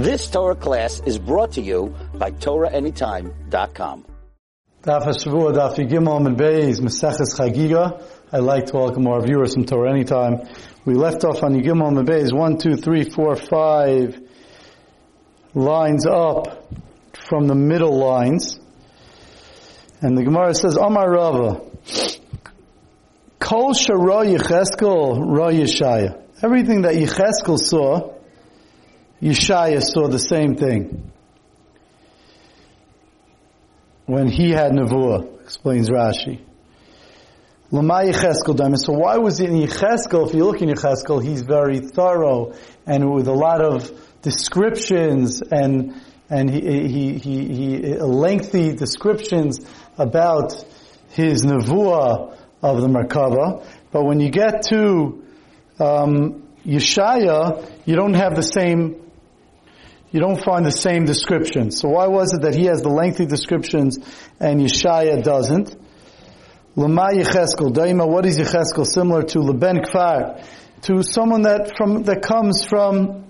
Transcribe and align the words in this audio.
This 0.00 0.30
Torah 0.30 0.54
class 0.54 1.02
is 1.04 1.18
brought 1.18 1.52
to 1.52 1.60
you 1.60 1.94
by 2.14 2.30
TorahAnytime.com. 2.30 4.06
I'd 8.32 8.38
like 8.38 8.64
to 8.66 8.76
welcome 8.76 9.06
our 9.06 9.20
viewers 9.20 9.52
from 9.52 9.66
Torah 9.66 9.90
Anytime. 9.90 10.48
We 10.86 10.94
left 10.94 11.22
off 11.24 11.42
on 11.42 11.52
Yigimel 11.52 12.06
Beis, 12.06 12.32
one, 12.32 12.56
two, 12.56 12.76
three, 12.76 13.10
four, 13.10 13.36
five 13.36 14.18
lines 15.52 16.06
up 16.06 16.72
from 17.28 17.46
the 17.46 17.54
middle 17.54 17.98
lines. 17.98 18.58
And 20.00 20.16
the 20.16 20.22
Gemara 20.22 20.54
says, 20.54 20.78
Amar 20.78 21.10
Rava, 21.10 21.60
Kol 23.38 23.74
Shara 23.74 24.24
Yecheskel 24.34 25.20
Ra 25.26 25.48
Yeshaya. 25.48 26.22
Everything 26.42 26.82
that 26.82 26.94
Yecheskel 26.94 27.58
saw, 27.58 28.14
Yeshaya 29.22 29.82
saw 29.82 30.08
the 30.08 30.18
same 30.18 30.56
thing. 30.56 31.10
When 34.06 34.28
he 34.28 34.50
had 34.50 34.72
Nevuah, 34.72 35.42
explains 35.42 35.88
Rashi. 35.88 36.40
Yecheskel. 37.72 38.78
So 38.78 38.92
why 38.92 39.18
was 39.18 39.40
it 39.40 39.50
in 39.50 39.56
Yecheskel? 39.56 40.28
If 40.28 40.34
you 40.34 40.44
look 40.44 40.60
in 40.62 40.68
Yecheskel, 40.68 41.22
he's 41.22 41.42
very 41.42 41.80
thorough 41.80 42.54
and 42.86 43.12
with 43.12 43.28
a 43.28 43.32
lot 43.32 43.60
of 43.60 43.90
descriptions 44.22 45.42
and 45.42 46.00
and 46.28 46.48
he, 46.48 46.60
he, 46.60 47.18
he, 47.18 47.46
he 47.48 47.96
lengthy 47.98 48.72
descriptions 48.72 49.60
about 49.98 50.52
his 51.10 51.44
nevuah 51.44 52.36
of 52.62 52.80
the 52.80 52.86
Merkava. 52.86 53.66
But 53.90 54.04
when 54.04 54.20
you 54.20 54.30
get 54.30 54.62
to 54.70 55.24
um, 55.80 56.46
Yeshaya, 56.64 57.68
you 57.84 57.96
don't 57.96 58.14
have 58.14 58.36
the 58.36 58.44
same 58.44 59.09
you 60.10 60.20
don't 60.20 60.42
find 60.42 60.66
the 60.66 60.72
same 60.72 61.04
description. 61.04 61.70
So 61.70 61.88
why 61.88 62.08
was 62.08 62.34
it 62.34 62.42
that 62.42 62.54
he 62.54 62.64
has 62.64 62.82
the 62.82 62.88
lengthy 62.88 63.26
descriptions 63.26 63.98
and 64.40 64.60
Yeshaya 64.60 65.22
doesn't? 65.22 65.76
Lama 66.76 67.10
Yecheskel, 67.12 67.72
Daima, 67.72 68.08
what 68.08 68.26
is 68.26 68.38
Yecheskel? 68.38 68.86
Similar 68.86 69.22
to 69.24 69.40
Leben 69.40 69.78
Kfar, 69.78 70.44
to 70.82 71.02
someone 71.02 71.42
that 71.42 71.76
from, 71.76 72.04
that 72.04 72.22
comes 72.22 72.64
from, 72.64 73.24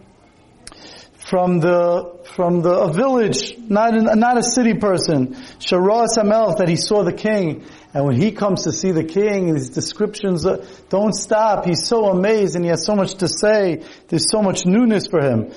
from 1.17 1.61
the, 1.61 2.20
from 2.34 2.62
the, 2.62 2.70
a 2.70 2.92
village, 2.92 3.56
not 3.58 3.95
not 3.95 4.39
a 4.39 4.42
city 4.42 4.75
person. 4.75 5.34
Shara 5.58 6.06
Samelch, 6.06 6.58
that 6.58 6.69
he 6.69 6.77
saw 6.77 7.03
the 7.03 7.12
king. 7.12 7.64
And 7.92 8.05
when 8.05 8.20
he 8.20 8.31
comes 8.31 8.64
to 8.64 8.73
see 8.73 8.92
the 8.92 9.05
king, 9.05 9.53
these 9.53 9.70
descriptions 9.70 10.47
don't 10.89 11.14
stop. 11.14 11.67
He's 11.67 11.86
so 11.86 12.06
amazed 12.06 12.55
and 12.55 12.64
he 12.64 12.70
has 12.70 12.84
so 12.84 12.95
much 12.95 13.14
to 13.17 13.28
say. 13.28 13.83
There's 14.08 14.31
so 14.31 14.42
much 14.42 14.64
newness 14.64 15.08
for 15.08 15.20
him. 15.20 15.53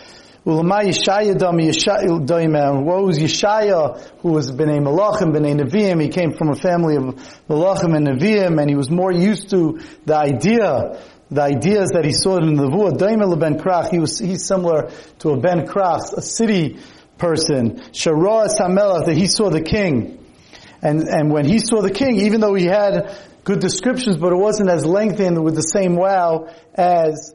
Ulama 0.46 0.84
Yeshaya 0.84 1.38
Dam 1.38 1.58
Yeshaya 1.58 2.84
What 2.84 3.04
was 3.06 3.18
Yeshaya, 3.18 3.98
who 4.20 4.34
was 4.34 4.52
Bnei 4.52 4.82
Malachim, 4.84 5.32
Bnei 5.32 5.58
Nevi'im? 5.58 6.02
He 6.02 6.10
came 6.10 6.34
from 6.34 6.50
a 6.50 6.56
family 6.56 6.98
of 6.98 7.04
Malachim 7.48 7.96
and 7.96 8.08
Nevi'im, 8.08 8.60
and 8.60 8.70
he 8.70 8.76
was 8.76 8.92
more 8.92 9.14
used 9.14 9.52
to 9.52 9.80
the 10.06 10.18
idea, 10.18 11.02
the 11.32 11.42
ideas 11.42 11.92
that 11.92 12.04
he 12.04 12.12
saw 12.12 12.38
in 12.40 12.56
the 12.56 12.64
Nevuah. 12.64 12.98
Daimel 12.98 13.40
Ben 13.40 13.58
Krach, 13.58 13.90
he 13.90 14.00
was, 14.00 14.20
he's 14.20 14.46
similar 14.46 14.92
to 15.20 15.30
a 15.30 15.40
Ben 15.40 15.66
Krach, 15.66 16.12
a 16.12 16.22
city 16.22 16.78
person. 17.18 17.80
Shara 17.94 18.50
Samelach, 18.50 19.06
that 19.06 19.16
he 19.16 19.28
saw 19.28 19.50
the 19.50 19.62
king. 19.62 20.20
And, 20.82 21.08
and 21.08 21.32
when 21.32 21.46
he 21.46 21.60
saw 21.60 21.82
the 21.82 21.92
king, 21.92 22.18
even 22.18 22.42
though 22.42 22.54
he 22.54 22.66
had 22.66 23.16
good 23.46 23.62
descriptions, 23.62 24.18
but 24.18 24.34
it 24.34 24.38
wasn't 24.38 24.70
as 24.70 24.86
lengthy 24.86 25.24
and 25.24 25.42
with 25.42 25.56
the 25.56 25.62
same 25.62 25.96
wow 25.96 26.50
as 26.76 27.34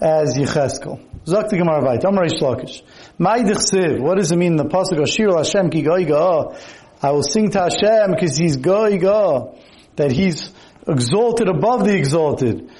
as 0.00 0.36
Yecheskel. 0.36 1.00
Zok 1.26 1.48
the 1.48 1.56
Gemara 1.56 1.82
Vayt. 1.82 2.04
Amar 2.04 2.26
Lakish. 2.26 2.82
Mai 3.18 3.40
dichsiv. 3.40 4.00
What 4.00 4.18
does 4.18 4.30
it 4.30 4.36
mean 4.36 4.52
in 4.52 4.56
the 4.56 4.64
pasuk? 4.64 5.02
Ashir 5.02 5.36
Hashem 5.36 5.70
ki 5.70 5.82
goy 5.82 6.04
go. 6.04 6.54
I 7.02 7.10
will 7.10 7.22
sing 7.22 7.50
to 7.50 7.60
Hashem 7.62 8.12
because 8.12 8.36
He's 8.36 8.56
goy 8.56 8.98
go. 8.98 9.58
That 9.96 10.12
He's 10.12 10.52
exalted 10.86 11.48
above 11.48 11.84
the 11.84 11.96
exalted. 11.96 12.70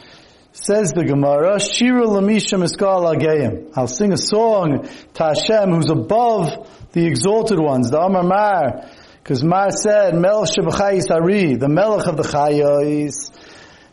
Says 0.53 0.93
the 0.93 1.05
Gemara, 1.05 1.60
Shira 1.60 2.06
Lamisha 2.06 2.56
Miskal 2.56 3.15
Agayim. 3.15 3.72
I'll 3.75 3.88
sing 3.88 4.12
a 4.12 4.16
song 4.16 4.88
to 5.15 5.22
Hashem 5.22 5.71
who's 5.71 5.91
above 5.91 6.71
the 6.93 7.05
exalted 7.05 7.59
ones. 7.59 7.91
The 7.91 7.99
Amar 7.99 8.22
Mar. 8.22 8.88
Because 9.22 9.43
Mar 9.43 9.71
said, 9.71 10.15
Melech 10.15 10.50
Shebachayis 10.56 11.10
Ari. 11.10 11.56
The 11.56 11.69
Melech 11.69 12.06
of 12.06 12.16
the 12.16 12.22
Chayos 12.22 13.32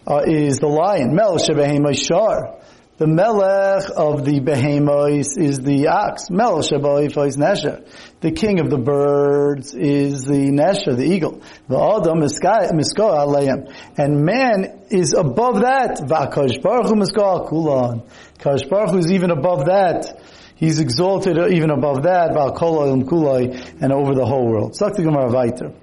uh, 0.07 0.21
is 0.25 0.59
the 0.59 0.67
lion. 0.67 1.15
Melech 1.15 1.41
Shebahim 1.41 1.83
Shar. 1.97 2.62
The 2.95 3.07
melech 3.07 3.89
of 3.97 4.23
the 4.23 4.39
behemoths 4.39 5.35
is 5.35 5.59
the 5.59 5.87
ox. 5.87 6.29
Melech 6.29 6.65
shaboif 6.65 7.25
is 7.27 7.37
nesher. 7.37 7.87
The 8.21 8.31
king 8.31 8.59
of 8.59 8.69
the 8.69 8.77
birds 8.77 9.73
is 9.73 10.25
the 10.25 10.51
nesher, 10.51 10.95
the 10.95 11.03
eagle. 11.03 11.41
The 11.67 11.79
adam 11.79 12.21
misko 12.21 13.09
aleim. 13.09 13.73
And 13.97 14.23
man 14.23 14.85
is 14.91 15.15
above 15.17 15.61
that. 15.61 16.01
V'akash 16.05 16.61
baruch 16.61 16.85
hu 16.85 16.93
misko. 16.93 18.07
Kash 18.37 18.61
baruch 18.69 18.91
hu 18.91 18.99
is 18.99 19.11
even 19.11 19.31
above 19.31 19.65
that. 19.65 20.21
He's 20.55 20.79
exalted 20.79 21.35
even 21.51 21.71
above 21.71 22.03
that. 22.03 22.29
V'akol 22.29 23.03
kulai 23.05 23.81
and 23.81 23.91
over 23.91 24.13
the 24.13 24.25
whole 24.25 24.45
world. 24.45 24.75
Sak 24.75 24.93
the 24.93 25.01
Gemara 25.01 25.31
weiter. 25.31 25.73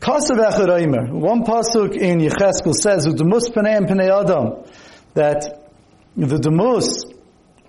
Kasav 0.00 0.36
echad 0.36 1.12
One 1.12 1.44
pasuk 1.44 1.96
in 1.96 2.18
Yecheskel 2.18 2.74
says, 2.74 3.06
"U'demus 3.06 3.50
pnei 3.50 3.86
pnei 3.86 4.10
adam." 4.10 4.64
That 5.14 5.70
the 6.16 6.38
demus 6.38 7.04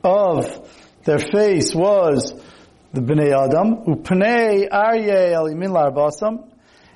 of 0.03 0.69
their 1.03 1.19
face 1.19 1.73
was 1.73 2.33
the 2.93 3.01
Bnei 3.01 3.31
Adam, 3.31 3.85
upnei 3.85 4.67
arye 4.69 5.33
alimin 5.33 5.69
larbasam, 5.69 6.47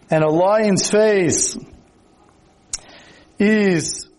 and 0.09 0.24
a 0.24 0.30
lion's 0.30 0.90
face 0.90 1.58
is, 3.40 4.09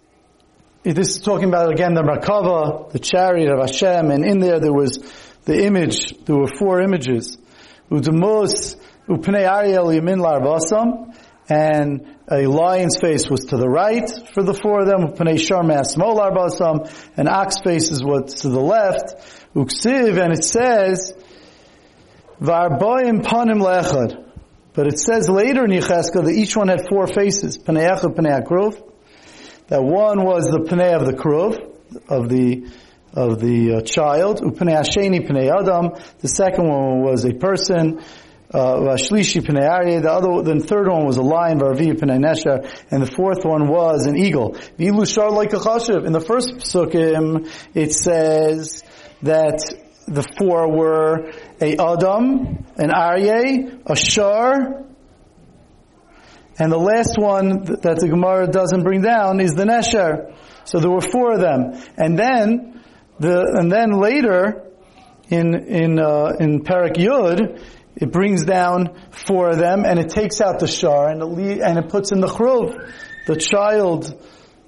this 0.85 1.17
is 1.17 1.21
talking 1.21 1.49
about 1.49 1.73
again 1.73 1.95
the 1.95 2.03
Merkava, 2.03 2.91
the 2.93 2.99
chariot 2.99 3.51
of 3.51 3.61
Hashem, 3.61 4.11
and 4.11 4.25
in 4.25 4.39
there 4.39 4.61
there 4.61 4.73
was 4.73 4.99
the 5.45 5.65
image, 5.65 6.15
there 6.25 6.37
were 6.37 6.47
four 6.47 6.81
images. 6.81 7.37
Udemus, 7.91 8.77
upnei 9.09 9.49
arye 9.49 9.77
alimin 9.77 10.21
larbasam, 10.21 11.15
and 11.49 12.17
a 12.31 12.47
lion's 12.47 12.99
face 12.99 13.29
was 13.29 13.47
to 13.47 13.57
the 13.57 13.69
right 13.69 14.11
for 14.33 14.43
the 14.43 14.55
four 14.55 14.81
of 14.81 14.87
them. 14.87 15.09
Pnei 15.09 15.35
Sharmas 15.35 15.97
Molar 15.97 16.31
Basam. 16.31 16.91
An 17.17 17.29
ox 17.29 17.57
face 17.63 17.91
is 17.91 18.03
what's 18.03 18.43
to 18.43 18.49
the 18.49 18.61
left. 18.61 19.17
Uksiv, 19.55 20.21
and 20.23 20.33
it 20.33 20.45
says, 20.45 21.13
Varboim 22.41 23.23
Panim 23.23 23.61
Lechad. 23.63 24.23
But 24.73 24.89
it 24.89 24.99
says 24.99 25.29
later 25.29 25.65
in 25.65 25.71
Yecheskel 25.71 26.25
that 26.25 26.35
each 26.35 26.57
one 26.57 26.69
had 26.69 26.89
four 26.89 27.07
faces. 27.07 27.59
Pnei 27.59 27.89
Echad, 27.89 28.17
Pnei 28.17 28.43
Akrov. 28.43 28.83
That 29.69 29.83
one 29.83 30.25
was 30.25 30.45
the 30.47 30.61
Pnei 30.61 30.95
of 30.95 31.07
the 31.07 31.13
Krov, 31.13 31.59
of 32.09 32.29
the 32.29 32.67
of 33.15 33.41
the 33.41 33.77
uh, 33.77 33.81
child. 33.83 34.41
Upnei 34.41 34.75
Hasheni 34.75 35.27
Pnei 35.27 35.49
Adam. 35.49 35.93
The 36.19 36.29
second 36.29 36.69
one 36.69 37.03
was 37.03 37.25
a 37.25 37.33
person. 37.33 38.03
Vashlishi 38.55 39.41
uh, 39.41 39.53
Pnei 39.53 40.03
the 40.03 40.11
other, 40.11 40.43
the 40.43 40.61
third 40.61 40.89
one 40.89 41.05
was 41.05 41.17
a 41.17 41.23
lion, 41.23 41.59
Varavi 41.59 41.93
Pnei 41.93 42.85
and 42.91 43.03
the 43.03 43.11
fourth 43.11 43.45
one 43.45 43.69
was 43.69 44.07
an 44.07 44.17
eagle. 44.17 44.53
Vilu 44.79 45.13
Shar 45.13 45.31
like 45.31 45.53
a. 45.53 46.05
In 46.05 46.13
the 46.13 46.21
first 46.21 46.59
psukim, 46.59 47.51
it 47.75 47.93
says 47.93 48.85
that 49.23 49.61
the 50.07 50.23
four 50.39 50.71
were 50.71 51.33
a 51.61 51.77
Adam, 51.77 52.65
an 52.77 52.91
Aryeh, 52.91 53.83
a 53.87 53.97
Shar, 53.97 54.85
and 56.57 56.71
the 56.71 56.79
last 56.79 57.19
one 57.19 57.65
that 57.65 57.99
the 58.01 58.09
Gemara 58.09 58.47
doesn't 58.47 58.85
bring 58.85 59.03
down 59.03 59.41
is 59.41 59.55
the 59.55 59.65
Nesher. 59.65 60.37
So 60.65 60.79
there 60.79 60.91
were 60.91 61.01
four 61.01 61.33
of 61.33 61.41
them. 61.41 61.83
And 61.97 62.17
then, 62.17 62.81
the, 63.19 63.57
and 63.59 63.73
then 63.73 63.91
later, 63.91 64.65
in, 65.29 65.55
in, 65.55 65.99
uh, 65.99 66.35
in 66.39 66.63
Parak 66.63 66.95
Yud, 66.95 67.61
it 67.97 68.11
brings 68.11 68.45
down 68.45 68.99
four 69.11 69.51
of 69.51 69.59
them 69.59 69.85
and 69.85 69.99
it 69.99 70.09
takes 70.09 70.41
out 70.41 70.59
the 70.59 70.67
shar 70.67 71.09
and 71.09 71.23
it, 71.23 71.61
and 71.61 71.79
it 71.79 71.89
puts 71.89 72.13
in 72.13 72.21
the 72.21 72.27
chruv, 72.27 72.93
the 73.27 73.37
child, 73.37 74.21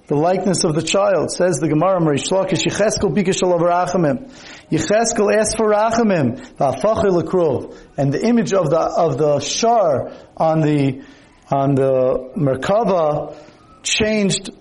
the 0.07 0.15
likeness 0.15 0.63
of 0.63 0.75
the 0.75 0.81
child. 0.81 1.31
Says 1.31 1.57
the 1.57 1.67
Gemara, 1.67 1.99
Marish 1.99 2.29
Lakish, 2.29 2.63
Yecheskel 2.63 3.13
bikishal 3.13 3.53
of 3.53 3.61
rachamim. 3.61 4.31
Yecheskel 4.71 5.35
asked 5.37 5.57
for 5.57 5.69
rachamim, 5.69 6.39
v'afachil 6.55 7.11
l'kruv. 7.11 7.77
And 7.97 8.13
the 8.13 8.25
image 8.25 8.53
of 8.53 8.69
the, 8.69 8.79
of 8.79 9.17
the 9.17 9.39
shar 9.39 10.11
on 10.37 10.61
the, 10.61 11.03
on 11.51 11.75
the 11.75 12.31
Merkava 12.37 13.35
changed 13.83 14.51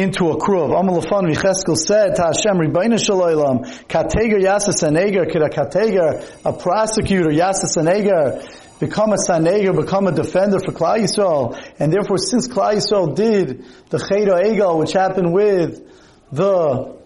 into 0.00 0.30
a 0.30 0.36
kruv. 0.36 0.78
Amal 0.78 1.00
Lafan 1.00 1.32
Vicheskel 1.32 1.76
said 1.76 2.16
to 2.16 2.22
Hashem, 2.22 2.56
Ribayna 2.58 2.98
Shalaylam, 2.98 3.64
Kateger 3.86 4.40
Yasa 4.40 4.72
Saneger, 4.72 5.30
could 5.30 5.42
a 5.42 5.48
Kateger, 5.48 6.24
a 6.44 6.52
prosecutor, 6.52 7.30
Yasa 7.30 7.66
Saneger, 7.66 8.78
become 8.80 9.12
a 9.12 9.16
Saneger, 9.16 9.76
become 9.76 10.06
a 10.06 10.12
defender 10.12 10.58
for 10.58 10.72
Klal 10.72 10.98
Yisrael. 10.98 11.62
And 11.78 11.92
therefore, 11.92 12.18
since 12.18 12.48
Klal 12.48 12.74
Yisrael 12.74 13.14
did 13.14 13.64
the 13.90 13.98
Chedo 13.98 14.42
Egel, 14.42 14.78
which 14.78 14.92
happened 14.92 15.32
with 15.32 15.86
the, 16.32 16.96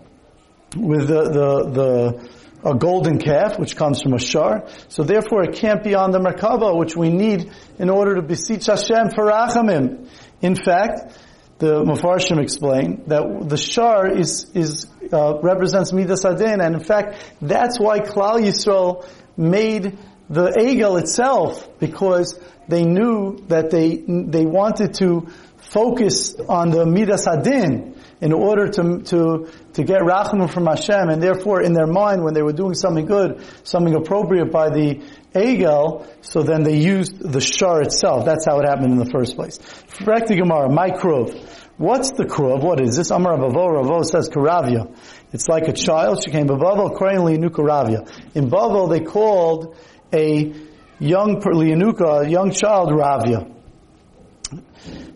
with 0.77 1.09
the, 1.09 1.23
the, 1.25 1.71
the, 1.71 2.31
a 2.65 2.75
golden 2.75 3.19
calf, 3.19 3.59
which 3.59 3.77
comes 3.77 4.03
from 4.03 4.15
a 4.15 4.19
shar. 4.19 4.67
So 4.89 5.03
therefore 5.03 5.45
it 5.45 5.57
can't 5.57 5.85
be 5.85 5.95
on 5.95 6.13
the 6.13 6.19
Merkava, 6.19 6.77
which 6.77 6.97
we 6.97 7.11
need 7.11 7.51
in 7.79 7.91
order 7.91 8.15
to 8.15 8.23
beseech 8.23 8.67
Hashem 8.67 9.11
for 9.15 9.27
Rachamim. 9.27 10.09
In 10.41 10.55
fact, 10.55 11.19
the 11.59 11.85
Mepharshim 11.85 12.43
explain 12.43 13.05
that 13.07 13.49
the 13.49 13.57
shar 13.57 14.11
is, 14.11 14.51
is, 14.55 14.87
uh, 15.13 15.39
represents 15.41 15.93
Midas 15.93 16.25
Adin, 16.25 16.61
and 16.61 16.75
in 16.75 16.81
fact, 16.81 17.17
that's 17.41 17.79
why 17.79 18.01
Klal 18.01 18.41
Yisrael 18.43 19.07
made 19.37 19.97
the 20.29 20.49
Egel 20.51 21.01
itself, 21.01 21.69
because 21.79 22.39
they 22.69 22.85
knew 22.85 23.39
that 23.49 23.71
they, 23.71 23.97
they 23.97 24.47
wanted 24.47 24.95
to 24.95 25.29
focus 25.59 26.35
on 26.49 26.71
the 26.71 26.87
Midas 26.87 27.27
Adin, 27.27 27.94
in 28.21 28.33
order 28.33 28.69
to, 28.69 29.01
to, 29.03 29.49
to 29.75 29.85
get 29.85 30.01
rachman 30.03 30.51
from 30.51 30.67
Hashem, 30.67 31.09
and 31.09 31.23
therefore 31.23 31.63
in 31.63 31.73
their 31.73 31.87
mind, 31.87 32.23
when 32.23 32.35
they 32.35 32.43
were 32.43 32.53
doing 32.53 32.75
something 32.75 33.07
good, 33.07 33.45
something 33.65 33.95
appropriate 33.95 34.51
by 34.53 34.71
the 34.71 35.03
Egel, 35.35 36.07
so 36.21 36.43
then 36.43 36.63
they 36.63 36.77
used 36.77 37.19
the 37.19 37.41
shar 37.41 37.83
itself. 37.83 38.25
That's 38.25 38.47
how 38.47 38.61
it 38.61 38.69
happened 38.69 38.93
in 38.93 38.99
the 38.99 39.11
first 39.11 39.37
place. 39.37 39.59
Back 40.05 40.27
to 40.27 40.37
Gemara, 40.37 40.71
my 40.71 40.91
kruv. 40.91 41.35
What's 41.77 42.13
the 42.13 42.25
kruv? 42.25 42.63
What 42.63 42.81
is 42.81 42.97
this? 42.97 43.11
Amar 43.11 43.37
Ravo, 43.37 43.67
Ravo 43.67 44.03
says 44.03 44.29
karavia. 44.29 44.97
It's 45.33 45.49
like 45.49 45.67
a 45.67 45.73
child. 45.73 46.23
She 46.25 46.31
came 46.31 46.47
Bavel, 46.47 46.97
Krainli 46.97 47.37
Nukaravia. 47.37 48.09
In 48.37 48.49
Bavel, 48.49 48.89
they 48.89 49.01
called 49.01 49.77
a 50.13 50.55
young 51.01 51.41
Lianuka, 51.41 52.27
a 52.27 52.31
young 52.31 52.53
child 52.53 52.91
Ravia. 52.91 53.54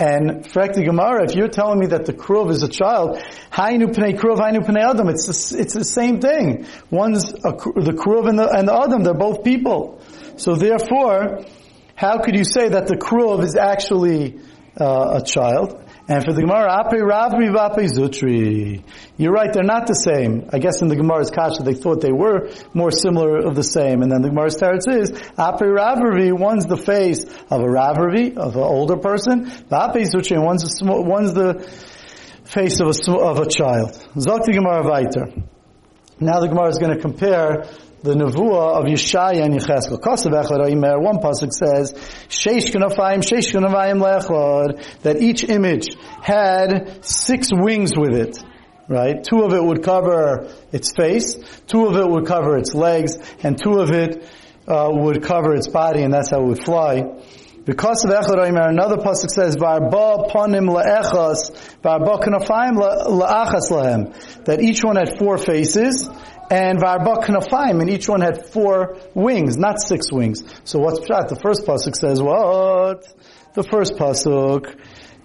and 0.00 0.44
Frekti 0.46 0.82
Gemara, 0.82 1.28
if 1.28 1.36
you're 1.36 1.48
telling 1.48 1.78
me 1.78 1.88
that 1.88 2.06
the 2.06 2.14
Kruv 2.14 2.50
is 2.50 2.62
a 2.62 2.68
child, 2.68 3.18
Hainu 3.52 3.92
Pnei 3.92 4.18
Kruv, 4.18 4.38
Hainu 4.38 4.66
Pnei 4.66 4.82
Adam, 4.82 5.10
it's 5.10 5.26
the, 5.26 5.60
it's 5.60 5.74
the 5.74 5.84
same 5.84 6.20
thing. 6.20 6.66
One's 6.90 7.34
a, 7.34 7.52
the 7.52 7.92
Kruv 7.92 8.26
and 8.26 8.38
the, 8.38 8.48
and 8.48 8.66
the 8.66 8.74
Adam, 8.74 9.02
they're 9.02 9.12
both 9.12 9.44
people. 9.44 10.00
So 10.36 10.54
therefore, 10.54 11.44
how 11.96 12.18
could 12.20 12.34
you 12.34 12.44
say 12.44 12.70
that 12.70 12.86
the 12.86 12.96
Kruv 12.96 13.44
is 13.44 13.56
actually 13.56 14.40
uh, 14.80 15.20
a 15.20 15.22
child? 15.22 15.84
And 16.10 16.24
for 16.24 16.32
the 16.32 16.40
Gemara, 16.40 16.66
Ape 16.66 17.00
Ravri 17.02 17.54
Vape 17.54 17.86
Zutri. 17.86 18.82
You're 19.16 19.30
right, 19.30 19.52
they're 19.52 19.62
not 19.62 19.86
the 19.86 19.94
same. 19.94 20.50
I 20.52 20.58
guess 20.58 20.82
in 20.82 20.88
the 20.88 20.96
Gemara's 20.96 21.30
Kasha 21.30 21.62
they 21.62 21.74
thought 21.74 22.00
they 22.00 22.10
were 22.10 22.50
more 22.74 22.90
similar 22.90 23.38
of 23.38 23.54
the 23.54 23.62
same. 23.62 24.02
And 24.02 24.10
then 24.10 24.20
the 24.20 24.30
Gemara's 24.30 24.56
Teretz 24.56 24.88
is, 24.88 25.12
Ape 25.12 25.62
Ravri, 25.62 26.36
one's 26.36 26.66
the 26.66 26.76
face 26.76 27.22
of 27.48 27.60
a 27.60 27.64
Ravri, 27.64 28.36
of 28.36 28.56
an 28.56 28.62
older 28.62 28.96
person, 28.96 29.46
Vape 29.46 30.02
Zutri, 30.10 30.32
and 30.32 30.44
one's, 30.44 30.64
the, 30.64 30.84
one's 30.84 31.32
the 31.32 31.62
face 32.42 32.80
of 32.80 32.88
a, 32.88 33.20
of 33.20 33.38
a 33.38 33.48
child. 33.48 33.92
Zokti 34.16 34.52
Gemara 34.52 34.82
Vaiter. 34.82 35.46
Now 36.18 36.40
the 36.40 36.48
Gemara 36.48 36.70
is 36.70 36.78
going 36.78 36.92
to 36.92 37.00
compare 37.00 37.68
the 38.02 38.14
nevuah 38.14 38.78
of 38.78 38.84
Yeshaya 38.86 39.44
and 39.44 39.54
Yecheskel. 39.54 40.00
One 41.02 41.18
pasuk 41.18 41.52
says, 41.52 41.92
Sheish 42.28 42.72
Kanafayim, 42.72 43.20
Sheish 43.20 43.52
Kanafayim 43.52 44.00
Lechad, 44.00 45.02
that 45.02 45.20
each 45.20 45.44
image 45.44 45.88
had 46.22 47.04
six 47.04 47.48
wings 47.52 47.96
with 47.96 48.14
it. 48.14 48.42
Right? 48.88 49.22
Two 49.22 49.42
of 49.42 49.52
it 49.52 49.62
would 49.62 49.84
cover 49.84 50.52
its 50.72 50.92
face, 50.96 51.36
two 51.68 51.86
of 51.86 51.96
it 51.96 52.08
would 52.08 52.26
cover 52.26 52.56
its 52.56 52.74
legs, 52.74 53.16
and 53.42 53.56
two 53.56 53.78
of 53.78 53.90
it 53.90 54.24
uh, 54.66 54.88
would 54.90 55.22
cover 55.22 55.54
its 55.54 55.68
body, 55.68 56.02
and 56.02 56.12
that's 56.12 56.30
how 56.30 56.42
it 56.42 56.46
would 56.46 56.64
fly. 56.64 57.04
Because 57.64 58.04
of 58.04 58.10
Echad 58.10 58.68
another 58.68 58.96
pasuk 58.96 59.30
says, 59.30 59.56
"Varba 59.56 60.28
panim 60.30 60.68
leechas, 60.68 61.52
varba 61.82 62.20
kanafayim 62.20 62.76
leachas 62.78 63.70
lahem." 63.70 64.44
That 64.46 64.60
each 64.60 64.82
one 64.82 64.96
had 64.96 65.18
four 65.18 65.38
faces, 65.38 66.08
and 66.50 66.80
Varba 66.80 67.22
Knafayim, 67.22 67.80
and 67.80 67.88
each 67.88 68.08
one 68.08 68.20
had 68.20 68.50
four 68.50 68.98
wings, 69.14 69.56
not 69.56 69.80
six 69.80 70.10
wings. 70.10 70.42
So 70.64 70.80
what's 70.80 70.98
Pshat? 71.00 71.28
The 71.28 71.36
first 71.36 71.64
Pasuk 71.64 71.94
says 71.94 72.20
what? 72.20 73.06
The 73.54 73.62
first 73.62 73.94
Pasuk 73.94 74.76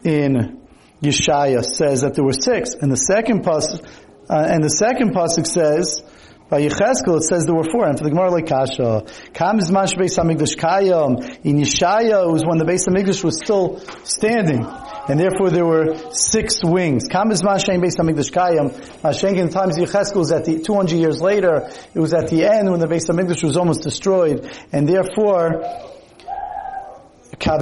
in 0.04 0.62
Yeshaya 1.02 1.64
says 1.64 2.02
that 2.02 2.14
there 2.14 2.24
were 2.24 2.40
six, 2.40 2.76
and 2.76 2.92
the 2.92 2.96
second 2.96 3.44
Pasuk, 3.44 3.84
uh, 4.30 4.48
and 4.50 4.64
the 4.64 4.70
second 4.70 5.14
Pasuk 5.14 5.48
says, 5.48 6.04
by 6.48 6.62
Yecheskel, 6.62 7.18
it 7.18 7.24
says 7.24 7.46
there 7.46 7.56
were 7.56 7.64
four. 7.64 7.88
And 7.88 7.98
for 7.98 8.04
the 8.04 8.12
Gemara 8.12 8.30
like 8.30 8.46
Kasha, 8.46 9.06
Kam 9.34 9.58
is 9.58 9.72
Mash 9.72 9.94
Beis 9.94 10.16
Hamikdash 10.16 10.56
Kayam. 10.56 11.40
In 11.44 11.58
Yeshaya, 11.58 12.28
it 12.28 12.32
was 12.32 12.46
when 12.46 12.60
the 12.60 12.66
Beis 12.66 12.88
Hamikdash 12.88 13.24
was 13.24 13.38
still 13.38 13.80
standing 14.04 14.64
and 15.08 15.20
therefore 15.20 15.50
there 15.50 15.66
were 15.66 15.98
six 16.12 16.64
wings. 16.64 17.08
Kam 17.08 17.32
is 17.32 17.42
Mashen 17.42 17.82
based 17.82 18.00
on 18.00 18.08
Mikdash 18.08 18.32
in 19.38 19.50
times 19.50 19.78
Yecheskel 19.78 20.18
was 20.18 20.32
at 20.32 20.46
the 20.46 20.60
200 20.60 20.96
years 20.96 21.22
later. 21.22 21.70
It 21.94 22.00
was 22.00 22.14
at 22.14 22.30
the 22.30 22.46
end 22.46 22.70
when 22.72 22.80
the 22.80 22.88
base 22.88 23.10
of 23.10 23.16
Mikdash 23.16 23.44
was 23.44 23.58
almost 23.58 23.84
destroyed, 23.84 24.50
and 24.72 24.88
therefore. 24.88 25.94
So 27.40 27.58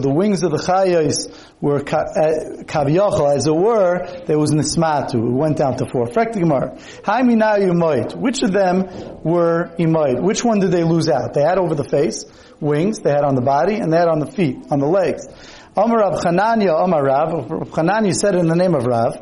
the 0.00 0.12
wings 0.12 0.42
of 0.42 0.50
the 0.50 0.58
chayos 0.58 1.30
were 1.60 1.78
uh, 1.78 2.64
kaviyachol, 2.64 3.36
as 3.36 3.46
it 3.46 3.54
were, 3.54 4.24
there 4.26 4.38
was 4.38 4.52
nismatu. 4.52 5.14
It 5.14 5.32
went 5.32 5.56
down 5.58 5.76
to 5.78 5.86
four. 5.86 6.06
Frektigmar. 6.06 6.78
Haimina 7.02 7.58
yumoit. 7.58 8.16
Which 8.16 8.42
of 8.42 8.52
them 8.52 8.88
were 9.22 9.70
imoit? 9.78 10.22
Which 10.22 10.44
one 10.44 10.60
did 10.60 10.72
they 10.72 10.84
lose 10.84 11.08
out? 11.08 11.32
They 11.34 11.42
had 11.42 11.58
over 11.58 11.74
the 11.74 11.84
face 11.84 12.24
wings, 12.62 13.00
they 13.00 13.10
had 13.10 13.24
on 13.24 13.34
the 13.34 13.42
body, 13.42 13.74
and 13.74 13.92
they 13.92 13.98
had 13.98 14.08
on 14.08 14.20
the 14.20 14.30
feet, 14.30 14.56
on 14.70 14.78
the 14.78 14.86
legs. 14.86 15.26
Amar 15.76 15.98
Rav 15.98 16.20
Chananya, 16.20 16.82
Amar 16.82 17.04
Rav 17.04 17.48
Chananya 17.70 18.14
said 18.14 18.36
in 18.36 18.46
the 18.46 18.54
name 18.54 18.74
of 18.74 18.86
Rav, 18.86 19.16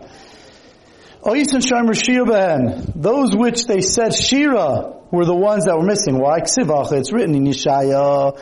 those 2.94 3.36
which 3.36 3.66
they 3.66 3.80
said 3.80 4.14
Shira 4.14 4.99
were 5.10 5.24
the 5.24 5.34
ones 5.34 5.64
that 5.64 5.76
were 5.76 5.84
missing. 5.84 6.18
Why? 6.18 6.38
It's 6.38 7.12
written 7.12 7.34
in 7.34 7.44
Yeshaya, 7.44 8.38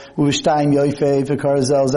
Vikarazel 1.27 1.89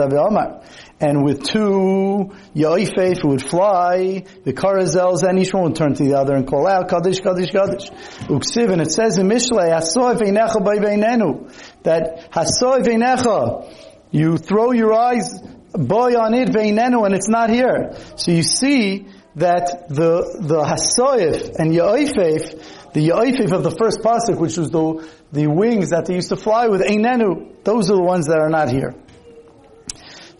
And 1.00 1.24
with 1.24 1.44
two 1.44 2.30
Yoifei 2.54 3.20
who 3.20 3.28
would 3.28 3.46
fly, 3.46 4.24
the 4.44 4.52
Karazels, 4.52 5.22
and 5.22 5.38
each 5.38 5.52
one 5.52 5.64
would 5.64 5.76
turn 5.76 5.94
to 5.94 6.04
the 6.04 6.14
other 6.14 6.34
and 6.34 6.46
call 6.46 6.66
out, 6.66 6.88
Kaddish, 6.88 7.20
Kaddish, 7.20 7.50
Kaddish. 7.50 7.90
Uksiv, 8.28 8.72
and 8.72 8.80
it 8.80 8.90
says 8.90 9.18
in 9.18 9.28
Mishlei, 9.28 9.70
Hasoy 9.70 10.16
Veinecha 10.16 10.64
Bay 10.64 10.78
Veinenu, 10.78 11.50
that 11.82 12.30
Hasoy 12.30 12.80
Veinecha, 12.82 13.74
you 14.10 14.36
throw 14.38 14.72
your 14.72 14.92
eyes, 14.94 15.40
boy 15.72 16.14
on 16.14 16.34
it, 16.34 16.48
Veinenu, 16.50 17.04
and 17.04 17.14
it's 17.14 17.28
not 17.28 17.50
here. 17.50 17.94
So 18.16 18.30
you 18.30 18.42
see 18.42 19.06
that 19.36 19.88
the, 19.88 20.38
the 20.40 20.62
Hasoyif 20.62 21.56
and 21.58 21.72
Yoifef, 21.72 22.92
the 22.92 23.08
Yoifef 23.08 23.52
of 23.52 23.62
the 23.62 23.70
first 23.70 24.00
pasuk, 24.00 24.38
which 24.38 24.56
was 24.56 24.70
the, 24.70 25.08
the 25.32 25.46
wings 25.46 25.90
that 25.90 26.06
they 26.06 26.14
used 26.16 26.28
to 26.28 26.36
fly 26.36 26.68
with, 26.68 26.82
Einenu, 26.82 27.64
those 27.64 27.90
are 27.90 27.96
the 27.96 28.02
ones 28.02 28.26
that 28.26 28.38
are 28.38 28.50
not 28.50 28.70
here. 28.70 28.94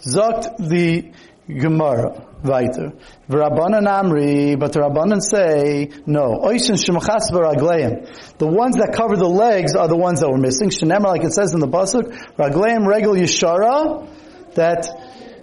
Zokt 0.01 0.57
the 0.59 1.13
Gemara 1.49 2.27
weiter. 2.43 2.93
V'Rabbanan 3.29 3.87
Amri, 3.87 4.59
but 4.59 4.73
the 4.73 4.81
Rabbanan 4.81 5.21
say, 5.21 5.91
no. 6.07 6.41
Oishin 6.45 6.77
Shemachas 6.77 7.31
V'Ragleim. 7.31 8.39
The 8.39 8.47
ones 8.47 8.77
that 8.77 8.93
cover 8.95 9.17
the 9.17 9.29
legs 9.29 9.75
are 9.75 9.89
the 9.89 9.97
ones 9.97 10.21
that 10.21 10.31
were 10.31 10.39
missing. 10.39 10.71
Shenemar, 10.71 11.07
like 11.07 11.25
it 11.25 11.33
says 11.33 11.55
in 11.55 11.61
the 11.61 11.69
Pasuk, 11.69 12.13
Ragleim 12.37 12.87
Regel 12.87 13.15
Yeshara, 13.15 14.09
that 14.55 14.87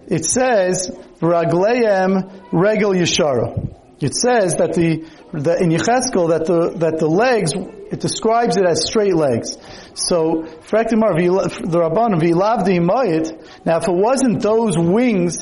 it 0.07 0.25
says, 0.25 0.91
V'Ragleim 1.19 2.51
Regel 2.51 2.93
Yeshara. 2.93 3.75
It 4.01 4.15
says 4.15 4.55
that 4.55 4.73
the, 4.73 5.05
the 5.33 5.61
in 5.61 5.69
Yecheskel 5.69 6.29
that 6.29 6.45
the 6.45 6.77
that 6.79 6.99
the 6.99 7.07
legs 7.07 7.51
it 7.91 7.99
describes 7.99 8.55
it 8.55 8.65
as 8.65 8.85
straight 8.85 9.15
legs. 9.15 9.57
So 9.93 10.43
Frektimar 10.43 11.17
the 11.17 11.79
Rabban 11.79 12.21
Vilavdi 12.21 12.79
Mayit. 12.79 13.65
Now, 13.65 13.77
if 13.77 13.87
it 13.87 13.93
wasn't 13.93 14.41
those 14.41 14.77
wings 14.77 15.37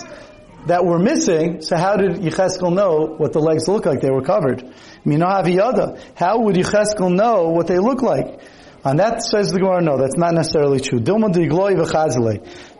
that 0.65 0.84
were 0.86 0.98
missing, 0.98 1.62
so 1.62 1.77
how 1.77 1.98
did 1.98 2.13
Yecheskel 2.13 2.74
know 2.74 3.15
what 3.17 3.34
the 3.34 3.39
legs 3.39 3.67
look 3.67 3.86
like? 3.86 4.01
They 4.01 4.10
were 4.10 4.24
covered. 4.24 4.63
Minahaviyada. 5.05 6.01
How 6.15 6.39
would 6.41 6.55
Yecheskel 6.55 7.13
know 7.13 7.50
what 7.50 7.67
they 7.67 7.77
look 7.77 8.01
like? 8.01 8.41
And 8.88 9.00
that 9.00 9.22
says 9.22 9.51
the 9.51 9.60
Gemara, 9.60 9.82
no, 9.82 9.98
that's 9.98 10.15
not 10.15 10.34
necessarily 10.34 10.79
true. 10.79 11.00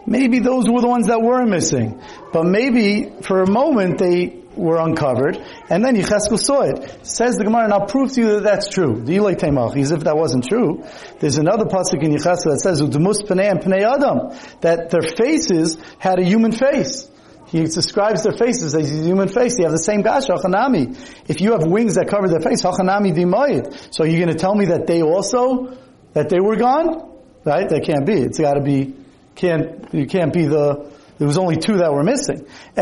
Maybe 0.06 0.40
those 0.40 0.70
were 0.70 0.80
the 0.80 0.88
ones 0.88 1.08
that 1.08 1.22
were 1.22 1.46
missing. 1.46 2.02
But 2.32 2.46
maybe 2.46 3.12
for 3.24 3.42
a 3.42 3.50
moment 3.52 3.98
they 3.98 4.44
were 4.56 4.78
uncovered, 4.78 5.38
and 5.70 5.84
then 5.84 5.98
Yecheskel 5.98 6.40
saw 6.40 6.62
it. 6.62 7.06
Says 7.06 7.36
the 7.36 7.44
Gemara, 7.44 7.66
and 7.66 7.74
I'll 7.74 7.88
prove 7.88 8.14
to 8.14 8.22
you 8.22 8.28
that 8.36 8.44
that's 8.44 8.70
true. 8.70 9.02
As 9.02 9.92
if 9.92 10.04
that 10.06 10.16
wasn't 10.16 10.48
true. 10.48 10.86
There's 11.20 11.38
another 11.38 11.66
pasuk 11.66 12.02
in 12.02 12.12
Yecheskel 12.12 12.52
that 12.52 12.62
says, 12.62 12.82
Pnei 12.82 13.84
Adam, 13.84 14.32
that 14.62 14.90
their 14.90 15.02
faces 15.02 15.78
had 16.00 16.20
a 16.20 16.24
human 16.24 16.54
face. 16.54 17.10
he 17.48 17.64
describes 17.64 18.24
their 18.24 18.32
faces 18.32 18.76
as 18.76 18.90
a 18.90 19.04
human 19.04 19.28
face. 19.28 19.58
They 19.58 19.64
have 19.64 19.74
the 19.74 19.78
same 19.78 20.02
gash, 20.02 20.28
hachanami. 20.28 20.98
If 21.28 21.42
you 21.42 21.52
have 21.52 21.66
wings 21.66 21.96
that 21.96 22.08
cover 22.08 22.28
their 22.30 22.40
face, 22.40 22.64
hachanami 22.64 23.14
dimayit. 23.14 23.94
So 23.94 24.06
you're 24.06 24.24
going 24.24 24.36
to 24.36 24.40
tell 24.40 24.56
me 24.56 24.66
that 24.68 24.88
they 24.88 25.02
also, 25.02 25.78
that 26.18 26.30
they 26.30 26.40
were 26.40 26.56
gone? 26.56 27.12
Right? 27.46 27.70
That 27.70 27.84
can't 27.86 28.06
be. 28.06 28.22
It's 28.22 28.40
got 28.40 28.56
to 28.56 28.62
be, 28.62 28.96
can't, 29.36 29.94
you 29.94 30.08
can't 30.08 30.34
be 30.34 30.46
the, 30.46 30.92
there 31.20 31.28
was 31.28 31.38
only 31.38 31.58
two 31.58 31.78
that 31.78 31.94
were 31.94 32.04
missing. 32.04 32.48
So 32.76 32.82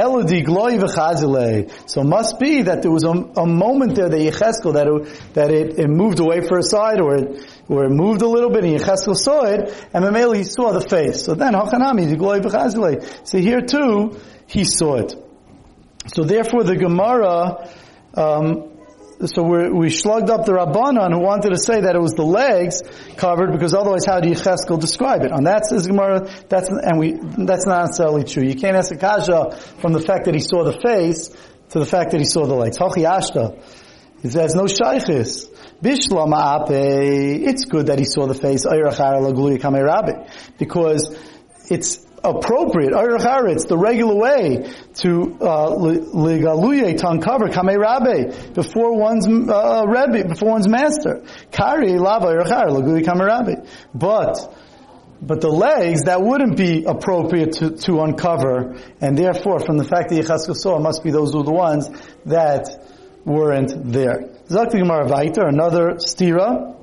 must 2.04 2.39
be 2.39 2.62
that 2.62 2.82
there 2.82 2.92
was 2.92 3.04
a, 3.04 3.10
a 3.10 3.46
moment 3.46 3.96
there 3.96 4.08
that 4.08 4.18
Yecheskel, 4.18 4.75
that 4.75 4.88
it, 4.88 5.34
that 5.34 5.51
it, 5.51 5.80
it, 5.80 5.89
moved 5.89 6.22
away 6.22 6.48
for 6.48 6.58
a 6.58 6.63
side, 6.63 7.01
or 7.01 7.15
it, 7.15 7.46
or 7.68 7.84
it 7.86 7.89
moved 7.89 8.22
a 8.22 8.27
little 8.27 8.50
bit, 8.50 8.63
and 8.63 8.80
Yecheskel 8.80 9.15
saw 9.15 9.44
it, 9.44 9.70
and 9.94 10.06
Mamela 10.06 10.38
he 10.38 10.44
saw 10.44 10.72
the 10.72 10.82
face. 10.82 11.24
So 11.24 11.36
then, 11.36 11.54
hachanami, 11.54 12.15
gloi 12.15 12.42
v'chazile. 12.42 13.27
So 13.27 13.38
here 13.38 13.62
too, 13.62 14.18
he 14.48 14.63
saw 14.63 14.96
it. 14.96 15.13
So 16.08 16.24
therefore 16.24 16.63
the 16.63 16.77
Gemara, 16.77 17.70
um, 18.13 18.75
so 19.24 19.43
we 19.43 19.89
slugged 19.89 20.29
up 20.29 20.45
the 20.45 20.51
Rabbanon 20.51 21.13
who 21.13 21.19
wanted 21.19 21.51
to 21.51 21.57
say 21.57 21.81
that 21.81 21.95
it 21.95 22.01
was 22.01 22.13
the 22.13 22.25
legs 22.25 22.81
covered 23.15 23.53
because 23.53 23.74
otherwise 23.74 24.05
how 24.05 24.19
do 24.19 24.29
Yecheskel 24.29 24.79
describe 24.79 25.24
it? 25.24 25.31
And 25.31 25.45
that's 25.48 25.72
his 25.72 25.88
Gemara, 25.88 26.29
that's, 26.50 26.67
and 26.69 27.00
we, 27.00 27.13
that's 27.45 27.65
not 27.65 27.86
necessarily 27.86 28.25
true. 28.25 28.43
You 28.43 28.55
can't 28.55 28.75
ask 28.75 28.93
a 28.93 28.98
kasha 28.98 29.55
from 29.79 29.93
the 29.93 30.01
fact 30.01 30.25
that 30.25 30.34
he 30.34 30.41
saw 30.41 30.63
the 30.63 30.77
face 30.77 31.29
to 31.69 31.79
the 31.79 31.86
fact 31.86 32.12
that 32.12 32.19
he 32.19 32.25
saw 32.25 32.45
the 32.45 32.55
legs. 32.55 32.77
Hachi 32.77 33.07
ashta. 33.07 33.57
It 34.24 34.31
says 34.31 34.53
no 34.55 34.63
shaykhis. 34.63 35.50
Bishlam 35.81 36.67
It's 36.69 37.65
good 37.65 37.88
that 37.88 38.00
he 38.00 38.05
saw 38.05 38.27
the 38.27 38.34
face. 38.34 38.65
Because 40.57 41.17
it's 41.69 42.04
appropriate, 42.25 42.94
it's 42.94 43.65
the 43.65 43.77
regular 43.77 44.15
way 44.15 44.72
to 44.96 45.38
uh, 45.41 45.70
ligaluye 45.70 46.98
to 46.98 47.10
uncover 47.10 47.48
kamei 47.48 47.77
rabbe 47.77 48.53
before 48.53 48.98
one's 48.98 49.27
uh, 49.27 49.86
rebbe, 49.88 50.27
before 50.27 50.50
one's 50.50 50.67
master. 50.67 51.24
Kari 51.51 51.98
lava 51.98 52.27
laguye 52.27 53.03
kamei 53.03 53.27
rabbe. 53.27 53.67
But 53.94 54.53
but 55.22 55.41
the 55.41 55.50
legs, 55.50 56.03
that 56.03 56.22
wouldn't 56.22 56.58
be 56.58 56.84
appropriate 56.84 57.53
to, 57.53 57.72
to 57.72 58.01
uncover, 58.01 58.75
and 59.01 59.17
therefore, 59.17 59.60
from 59.60 59.77
the 59.77 59.86
fact 59.86 60.10
that 60.10 60.24
Yecheskel 60.24 60.55
saw, 60.55 60.77
must 60.77 61.03
be 61.03 61.12
those 61.12 61.34
were 61.34 61.44
the 61.44 61.53
ones 61.53 61.89
that 62.25 62.67
weren't 63.24 63.91
there. 63.91 64.29
Zakti 64.48 64.79
Gemara 64.79 65.08
another 65.48 65.96
stira, 65.96 66.75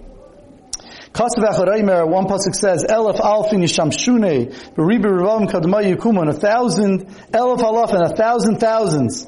One 1.14 2.26
pasuk 2.26 2.54
says, 2.54 2.84
Elef 2.84 3.20
Alfin 3.20 3.62
Yishamshune, 3.62 4.52
Beribi 4.74 5.04
Revam 5.04 5.50
Kadma 5.50 5.82
Yikuman, 5.82 6.30
a 6.30 6.32
thousand, 6.32 7.06
Elef 7.32 7.58
Alaf, 7.58 7.92
and 7.92 8.12
a 8.12 8.16
thousand 8.16 8.56
thousands 8.58 9.26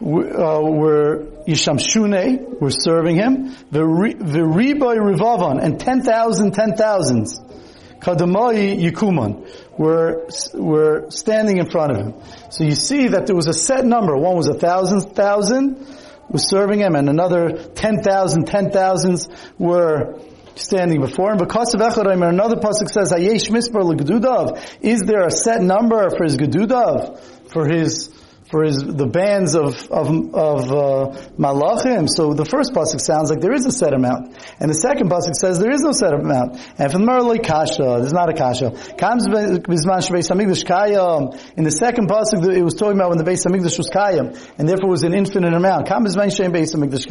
uh, 0.00 0.60
were 0.62 1.26
Yishamshune, 1.48 2.60
were 2.60 2.70
serving 2.70 3.16
him, 3.16 3.56
the 3.72 3.80
Riboy 3.80 4.96
Rivavan, 4.96 5.62
and 5.62 5.80
ten 5.80 6.02
thousand, 6.02 6.52
ten 6.52 6.76
thousands, 6.76 7.40
Kadamai 7.98 8.78
Yikuman, 8.78 9.44
were, 9.78 10.28
were 10.54 11.10
standing 11.10 11.58
in 11.58 11.68
front 11.68 11.92
of 11.92 11.98
him. 11.98 12.14
So 12.50 12.64
you 12.64 12.74
see 12.74 13.08
that 13.08 13.26
there 13.26 13.34
was 13.34 13.48
a 13.48 13.54
set 13.54 13.84
number. 13.84 14.16
One 14.16 14.36
was 14.36 14.46
a 14.46 14.54
thousand, 14.54 15.14
thousand, 15.16 15.84
was 16.28 16.48
serving 16.48 16.80
him, 16.80 16.94
and 16.94 17.08
another 17.08 17.52
10,000, 17.52 18.46
10,000s 18.46 19.28
were 19.58 20.18
standing 20.56 21.00
before 21.00 21.32
him. 21.32 21.38
Because 21.38 21.74
of 21.74 21.80
Echadayim, 21.80 22.28
another 22.28 22.56
pasuk 22.56 22.88
says, 22.88 23.12
"Hayesh 23.12 23.50
misbar 23.50 23.82
legedudav." 23.82 24.60
Is 24.80 25.00
there 25.00 25.24
a 25.24 25.30
set 25.30 25.60
number 25.62 26.10
for 26.10 26.24
his 26.24 26.36
gedudav, 26.36 27.18
for 27.48 27.66
his 27.66 28.08
for 28.50 28.64
his, 28.64 28.76
the 28.76 29.06
bands 29.06 29.54
of, 29.54 29.90
of, 29.90 30.08
of 30.34 30.70
uh, 30.70 31.16
malachim. 31.38 32.08
So 32.08 32.34
the 32.34 32.44
first 32.44 32.72
pasuk 32.72 33.00
sounds 33.00 33.30
like 33.30 33.40
there 33.40 33.54
is 33.54 33.66
a 33.66 33.72
set 33.72 33.94
amount. 33.94 34.36
And 34.60 34.70
the 34.70 34.74
second 34.74 35.10
pasuk 35.10 35.34
says 35.34 35.58
there 35.58 35.72
is 35.72 35.80
no 35.80 35.92
set 35.92 36.12
amount. 36.12 36.58
And 36.78 36.92
from 36.92 37.02
Merli 37.02 37.42
kasha, 37.42 37.98
there's 38.00 38.12
not 38.12 38.28
a 38.28 38.34
kasha. 38.34 38.70
Comes 38.96 39.26
bizman 39.28 40.02
shbeis 40.04 40.30
hamikdash 40.30 40.64
kayam. 40.64 41.38
In 41.56 41.64
the 41.64 41.70
second 41.70 42.08
pasuk, 42.08 42.54
it 42.54 42.62
was 42.62 42.74
talking 42.74 42.98
about 42.98 43.10
when 43.10 43.18
the 43.18 43.24
beis 43.24 43.46
hamikdash 43.46 43.78
was 43.78 43.90
kayam, 43.90 44.38
and 44.58 44.68
therefore 44.68 44.90
was 44.90 45.04
an 45.04 45.14
infinite 45.14 45.54
amount. 45.54 45.88
Comes 45.88 46.14
bizman 46.14 46.34
shem 46.34 46.52
beis 46.52 46.74
hamikdash. 46.74 47.04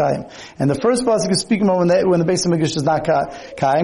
And 0.60 0.70
the 0.70 0.76
first 0.76 1.04
pasuk 1.04 1.32
is 1.32 1.42
speaking 1.42 1.66
about 1.66 1.80
when 1.80 1.88
the, 1.88 2.04
when 2.08 2.20
the 2.20 2.26
beis 2.26 2.46
hamikdash 2.46 2.78
is 2.78 2.84
not 2.84 3.06
kayam. 3.06 3.84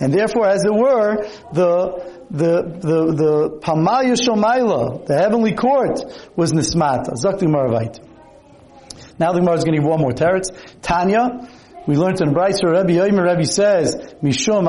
And 0.00 0.14
therefore, 0.14 0.46
as 0.46 0.64
it 0.64 0.72
were, 0.72 1.16
the 1.52 2.19
the 2.30 2.62
the 2.62 3.14
the 3.14 3.50
Pamaya 3.60 4.16
Shomaila, 4.16 5.06
the 5.06 5.18
heavenly 5.18 5.54
court, 5.54 6.00
was 6.36 6.52
Nismata. 6.52 7.14
Zakti 7.14 7.46
Maravait. 7.46 7.98
Now 9.18 9.32
the 9.32 9.40
Gemara 9.40 9.56
is 9.56 9.64
going 9.64 9.76
to 9.76 9.82
give 9.82 9.88
one 9.88 10.00
more 10.00 10.12
teretz. 10.12 10.50
Tanya, 10.80 11.46
we 11.86 11.96
learned 11.96 12.20
in 12.20 12.32
Brayser, 12.32 12.70
Rabbi 12.70 12.92
Yomer, 12.92 13.24
Rabbi 13.24 13.42
says, 13.42 13.96
Mishum, 14.22 14.64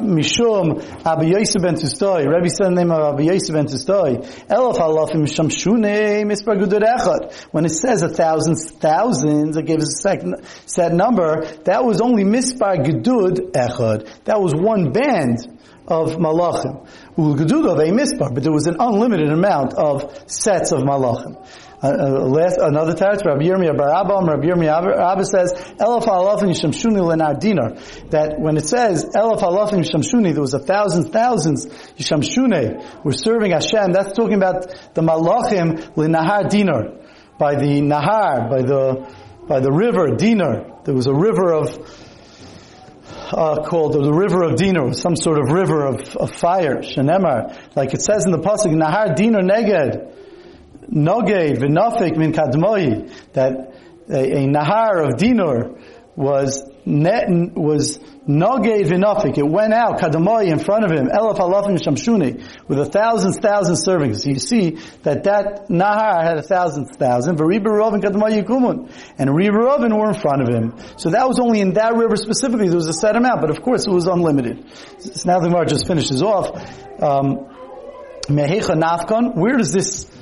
Mishum, 0.00 1.06
Abba 1.06 1.24
Yosef 1.24 1.62
ben 1.62 1.74
Tustoy. 1.74 2.26
Rabbi 2.26 2.48
said 2.48 2.66
the 2.66 2.74
name 2.74 2.90
of 2.90 3.14
Abba 3.14 3.24
Yosef 3.24 3.54
ben 3.54 3.66
Tustoy. 3.66 4.18
Elaf 4.48 4.76
halafim 4.76 5.22
Misham 5.22 5.50
Shune, 5.50 6.28
Mispar 6.28 6.60
Gudud 6.60 6.82
Echad. 6.82 7.32
When 7.52 7.64
it 7.64 7.70
says 7.70 8.02
a 8.02 8.08
thousand 8.08 8.56
thousands, 8.56 9.56
it 9.56 9.64
gives 9.64 9.84
a 9.84 10.02
second, 10.02 10.44
set 10.66 10.92
number, 10.92 11.46
that 11.64 11.84
was 11.84 12.00
only 12.00 12.24
Mispar 12.24 12.84
Gudud 12.84 13.52
Echad. 13.52 14.24
That 14.24 14.40
was 14.40 14.52
one 14.54 14.92
band 14.92 15.38
of 15.88 16.16
malachim. 16.16 16.86
Mispar, 17.16 18.34
but 18.34 18.42
there 18.42 18.52
was 18.52 18.66
an 18.66 18.76
unlimited 18.78 19.30
amount 19.30 19.74
of 19.74 20.30
sets 20.30 20.72
of 20.72 20.80
malachim. 20.82 21.36
Uh, 21.82 21.88
uh, 21.88 22.08
last, 22.26 22.56
another 22.58 22.94
teretz, 22.94 23.22
Rabbi 23.24 23.44
Yirmiyah 23.44 23.76
Bar 23.76 23.90
Abba, 23.90 24.14
Rabbi 24.14 24.46
Yirmiyah 24.46 24.96
Abba 24.98 25.24
says, 25.26 25.52
Elaf 25.78 26.04
halafim 26.04 26.48
yishamshuni 26.48 27.00
lenar 27.00 27.38
dinar. 27.38 27.74
That 28.10 28.40
when 28.40 28.56
it 28.56 28.66
says, 28.66 29.04
Elaf 29.04 29.40
halafim 29.40 29.84
yishamshuni, 29.84 30.32
there 30.32 30.40
was 30.40 30.54
a 30.54 30.58
thousand 30.58 31.12
thousands 31.12 31.66
yishamshune 31.66 33.04
were 33.04 33.12
serving 33.12 33.50
Hashem, 33.50 33.92
that's 33.92 34.16
talking 34.16 34.36
about 34.36 34.68
the 34.94 35.02
malachim 35.02 35.78
lenahar 35.94 36.48
dinar. 36.48 36.94
By 37.38 37.56
the 37.56 37.82
nahar, 37.82 38.48
by 38.48 38.62
the, 38.62 39.14
by 39.46 39.60
the 39.60 39.70
river, 39.70 40.16
dinar. 40.16 40.80
There 40.84 40.94
was 40.94 41.06
a 41.06 41.14
river 41.14 41.52
of, 41.52 42.05
uh, 43.32 43.62
called 43.62 43.92
the 43.92 44.12
river 44.12 44.42
of 44.42 44.56
Dinar, 44.56 44.92
some 44.92 45.16
sort 45.16 45.38
of 45.38 45.50
river 45.50 45.86
of, 45.86 46.16
of 46.16 46.30
fire, 46.30 46.82
Shenemar, 46.82 47.74
like 47.74 47.92
it 47.94 48.02
says 48.02 48.24
in 48.24 48.32
the 48.32 48.38
pasuk, 48.38 48.72
Nahar 48.72 49.14
Dinar 49.16 49.42
Neged, 49.42 50.14
Nogei 50.90 51.56
v'nafik 51.56 52.16
min 52.16 52.32
kadmoi, 52.32 53.10
that 53.32 53.74
a, 54.08 54.44
a 54.44 54.46
Nahar 54.46 55.08
of 55.08 55.18
Dinar 55.18 55.76
was 56.14 56.62
was 56.86 57.98
Nogei 58.28 58.84
v'nafik. 58.84 59.36
It 59.38 59.46
went 59.46 59.74
out, 59.74 59.98
Kadamoi, 59.98 60.46
in 60.50 60.60
front 60.60 60.84
of 60.84 60.92
him, 60.92 61.08
Elef 61.08 61.38
alafim 61.38 61.78
shamshuni, 61.78 62.44
with 62.68 62.78
a 62.78 62.84
thousand, 62.84 63.32
thousand 63.34 63.74
servings. 63.74 64.24
You 64.24 64.38
see 64.38 64.78
that 65.02 65.24
that 65.24 65.68
Nahar 65.68 66.22
had 66.22 66.38
a 66.38 66.42
thousand, 66.42 66.86
thousand, 66.96 67.38
V'riba 67.38 67.66
Rovin 67.66 68.00
Kadamoi 68.00 68.40
Yikumun. 68.40 68.90
And 69.18 69.30
Riba 69.30 69.96
were 69.98 70.08
in 70.08 70.14
front 70.14 70.42
of 70.42 70.48
him. 70.48 70.74
So 70.96 71.10
that 71.10 71.26
was 71.26 71.40
only 71.40 71.60
in 71.60 71.72
that 71.72 71.96
river 71.96 72.16
specifically, 72.16 72.68
there 72.68 72.76
was 72.76 72.88
a 72.88 72.92
set 72.92 73.16
amount, 73.16 73.40
but 73.40 73.50
of 73.50 73.60
course 73.62 73.84
it 73.86 73.90
was 73.90 74.06
unlimited. 74.06 74.64
So 74.98 75.28
now 75.28 75.40
the 75.40 75.48
Gemara 75.48 75.66
just 75.66 75.88
finishes 75.88 76.22
off. 76.22 76.50
Um, 77.02 77.52
where 78.28 79.56
does 79.56 79.72
this 79.72 80.15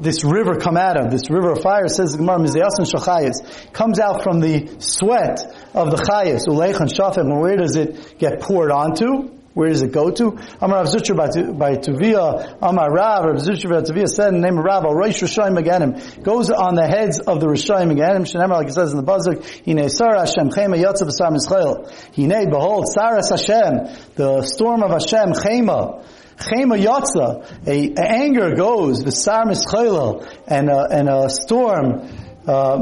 this 0.00 0.24
river 0.24 0.56
come 0.56 0.76
out 0.76 0.96
of, 0.96 1.10
this 1.10 1.30
river 1.30 1.52
of 1.52 1.62
fire, 1.62 1.88
says 1.88 2.12
the 2.12 2.18
Gemara, 2.18 2.38
Mizayasan 2.38 2.86
Shachayas, 2.86 3.72
comes 3.72 3.98
out 3.98 4.22
from 4.22 4.40
the 4.40 4.76
sweat 4.78 5.40
of 5.74 5.90
the 5.90 5.96
Chayas, 5.96 6.46
Uleichan 6.46 7.18
and 7.18 7.40
where 7.40 7.56
does 7.56 7.76
it 7.76 8.18
get 8.18 8.40
poured 8.40 8.70
onto? 8.70 9.37
Where 9.54 9.70
does 9.70 9.82
it 9.82 9.92
go 9.92 10.10
to? 10.10 10.38
Amar 10.60 10.84
Rav 10.84 10.86
Zucher 10.86 11.16
by 11.16 11.76
Tuvia, 11.76 12.58
Amar 12.62 12.92
Rav, 12.92 13.24
Rav 13.24 13.36
Zucher 13.36 13.70
by 13.70 13.80
Tuvia 13.80 14.06
said 14.06 14.28
in 14.28 14.40
the 14.40 14.46
name 14.46 14.58
of 14.58 14.64
Rav, 14.64 14.84
Reish 14.84 15.22
Rishayim 15.22 15.58
Aganim, 15.58 16.22
goes 16.22 16.50
on 16.50 16.74
the 16.74 16.86
heads 16.86 17.18
of 17.18 17.40
the 17.40 17.46
Rishayim 17.46 17.92
Aganim, 17.92 18.48
like 18.50 18.68
it 18.68 18.74
says 18.74 18.92
in 18.92 18.98
the 18.98 19.04
pasuk, 19.04 19.42
Hine 19.64 19.88
Sarah 19.88 20.20
Hashem, 20.20 20.50
Chema 20.50 20.80
Yotzav 20.80 21.08
Asar 21.08 21.30
Mischayel, 21.32 21.90
Hine, 22.14 22.50
behold, 22.50 22.86
Saras 22.96 23.30
Hashem, 23.30 23.96
the 24.14 24.42
storm 24.42 24.82
of 24.82 24.90
Hashem, 24.90 25.32
Chema, 25.32 26.04
Chema 26.36 26.78
Yotza, 26.78 27.66
a, 27.66 27.94
a 27.94 28.06
anger 28.06 28.54
goes, 28.54 29.02
Visar 29.02 29.44
Mischayel, 29.44 30.24
and 30.46 30.68
a, 30.70 30.86
and 30.90 31.08
a 31.08 31.28
storm, 31.30 32.08
uh, 32.46 32.78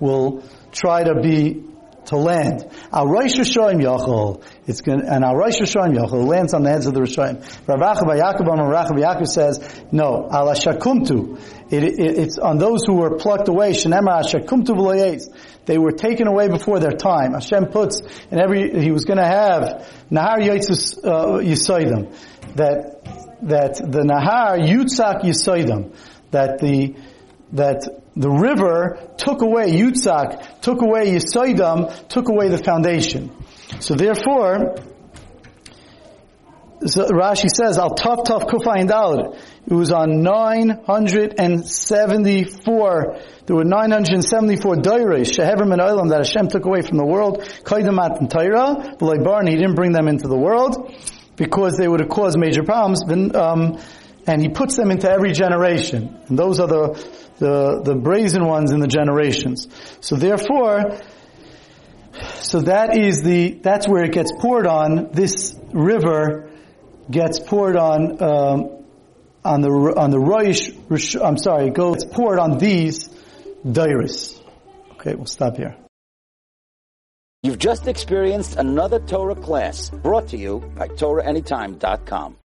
will 0.00 0.42
try 0.72 1.04
to 1.04 1.20
be 1.20 1.67
to 2.08 2.16
land. 2.16 2.70
Al 2.92 3.06
Rosh 3.06 3.38
it's 3.38 4.80
going 4.80 5.00
and 5.06 5.24
Al 5.24 5.36
Rosh 5.36 5.58
Hashanah 5.60 5.96
Yachol 5.96 6.26
lands 6.26 6.52
on 6.54 6.62
the 6.62 6.70
heads 6.70 6.86
of 6.86 6.94
the 6.94 7.00
Rishayim. 7.00 7.42
Rav 7.66 7.80
Achav 7.80 8.04
Yaakov 8.04 8.48
and 8.50 8.68
Rav 8.68 8.88
Yaakov 8.88 9.26
says, 9.26 9.82
no, 9.92 10.28
Al 10.30 10.48
Ashakumtu. 10.48 11.40
It, 11.70 11.84
it, 11.84 11.98
it's 11.98 12.38
on 12.38 12.58
those 12.58 12.84
who 12.86 12.94
were 12.94 13.16
plucked 13.16 13.48
away. 13.48 13.72
V'loyes. 13.72 15.28
They 15.66 15.76
were 15.76 15.92
taken 15.92 16.26
away 16.26 16.48
before 16.48 16.80
their 16.80 16.92
time. 16.92 17.34
Hashem 17.34 17.66
puts 17.66 18.00
in 18.30 18.40
every. 18.40 18.82
He 18.82 18.90
was 18.90 19.04
going 19.04 19.18
to 19.18 19.26
have 19.26 19.86
Nahar 20.10 20.38
Yitzis 20.38 21.04
uh, 21.04 21.40
Yisoidim 21.40 22.10
that 22.56 23.02
that 23.42 23.76
the 23.76 24.00
Nahar 24.00 24.58
Yutzak 24.58 25.22
Yisoidam, 25.22 25.94
that 26.30 26.58
the 26.58 26.94
that 27.52 27.88
the 28.18 28.28
river 28.28 28.98
took 29.16 29.40
away 29.42 29.70
Yutzak, 29.70 30.60
took 30.60 30.82
away 30.82 31.12
Yisoidam, 31.12 32.08
took 32.08 32.28
away 32.28 32.48
the 32.48 32.58
foundation. 32.58 33.30
So 33.78 33.94
therefore, 33.94 34.74
Rashi 36.82 37.48
says, 37.48 37.78
Al 37.78 37.94
Taf 37.94 38.24
Taf 38.24 38.48
Kufayin 38.48 38.88
Dalad. 38.88 39.38
It 39.66 39.74
was 39.74 39.92
on 39.92 40.22
974, 40.22 43.18
there 43.46 43.56
were 43.56 43.64
974 43.64 44.76
Dairis, 44.76 45.30
Shehever 45.30 45.62
and 45.62 45.80
Olam, 45.80 46.10
that 46.10 46.18
Hashem 46.18 46.48
took 46.48 46.64
away 46.64 46.82
from 46.82 46.98
the 46.98 47.04
world, 47.04 47.42
Kaidamat 47.42 48.18
and 48.18 48.30
Taira, 48.30 48.96
the 48.98 49.44
He 49.46 49.56
didn't 49.56 49.76
bring 49.76 49.92
them 49.92 50.08
into 50.08 50.26
the 50.26 50.38
world, 50.38 50.92
because 51.36 51.76
they 51.76 51.86
would 51.86 52.00
have 52.00 52.08
caused 52.08 52.36
major 52.38 52.64
problems, 52.64 53.04
um, 53.36 53.78
and 54.28 54.40
He 54.42 54.48
puts 54.48 54.76
them 54.76 54.90
into 54.90 55.10
every 55.10 55.32
generation. 55.32 56.20
And 56.28 56.38
those 56.38 56.60
are 56.60 56.68
the, 56.68 57.08
the, 57.38 57.82
the 57.84 57.94
brazen 57.94 58.44
ones 58.44 58.70
in 58.70 58.80
the 58.80 58.86
generations. 58.86 59.66
So 60.00 60.16
therefore, 60.16 60.98
so 62.34 62.60
that 62.60 62.96
is 62.96 63.22
the, 63.22 63.54
that's 63.54 63.88
where 63.88 64.04
it 64.04 64.12
gets 64.12 64.32
poured 64.38 64.66
on, 64.66 65.10
this 65.12 65.58
river 65.72 66.50
gets 67.10 67.40
poured 67.40 67.76
on, 67.76 68.22
um, 68.22 68.78
on 69.44 69.60
the 69.62 69.70
on 69.96 70.10
the 70.10 70.18
Roish, 70.18 71.24
I'm 71.24 71.38
sorry, 71.38 71.68
it 71.68 71.74
goes 71.74 72.04
poured 72.04 72.38
on 72.38 72.58
these 72.58 73.08
dairis. 73.64 74.38
Okay, 74.92 75.14
we'll 75.14 75.26
stop 75.26 75.56
here. 75.56 75.76
You've 77.42 77.58
just 77.58 77.86
experienced 77.86 78.56
another 78.56 78.98
Torah 78.98 79.36
class 79.36 79.90
brought 79.90 80.28
to 80.28 80.36
you 80.36 80.58
by 80.76 80.88
TorahAnytime.com. 80.88 82.36